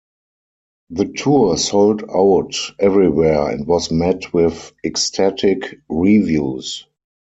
The 0.89 1.09
tour 1.09 1.57
sold 1.57 2.03
out 2.09 2.55
everywhere 2.79 3.49
and 3.51 3.67
was 3.67 3.91
met 3.91 4.33
with 4.33 4.73
ecstatic 4.83 5.77
reviews. 5.89 6.87